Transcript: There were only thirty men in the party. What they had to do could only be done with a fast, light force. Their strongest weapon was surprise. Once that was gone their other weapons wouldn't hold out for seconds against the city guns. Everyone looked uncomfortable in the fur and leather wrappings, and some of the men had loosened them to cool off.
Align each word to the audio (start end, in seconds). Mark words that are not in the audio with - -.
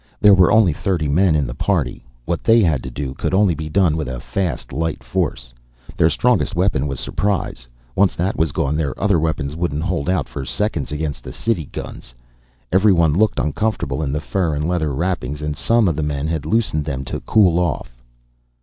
There 0.19 0.33
were 0.33 0.51
only 0.51 0.73
thirty 0.73 1.07
men 1.07 1.35
in 1.35 1.45
the 1.45 1.53
party. 1.53 2.03
What 2.25 2.43
they 2.43 2.61
had 2.63 2.81
to 2.81 2.89
do 2.89 3.13
could 3.13 3.35
only 3.35 3.53
be 3.53 3.69
done 3.69 3.95
with 3.95 4.07
a 4.07 4.19
fast, 4.19 4.73
light 4.73 5.03
force. 5.03 5.53
Their 5.95 6.09
strongest 6.09 6.55
weapon 6.55 6.87
was 6.87 6.99
surprise. 6.99 7.67
Once 7.95 8.15
that 8.15 8.35
was 8.35 8.51
gone 8.51 8.75
their 8.75 8.99
other 8.99 9.19
weapons 9.19 9.55
wouldn't 9.55 9.83
hold 9.83 10.09
out 10.09 10.27
for 10.27 10.43
seconds 10.43 10.91
against 10.91 11.23
the 11.23 11.31
city 11.31 11.65
guns. 11.65 12.15
Everyone 12.71 13.13
looked 13.13 13.37
uncomfortable 13.37 14.01
in 14.01 14.11
the 14.11 14.19
fur 14.21 14.55
and 14.55 14.67
leather 14.67 14.91
wrappings, 14.91 15.39
and 15.39 15.55
some 15.55 15.87
of 15.87 15.95
the 15.95 16.01
men 16.01 16.25
had 16.27 16.47
loosened 16.47 16.83
them 16.85 17.05
to 17.05 17.19
cool 17.19 17.59
off. 17.59 18.01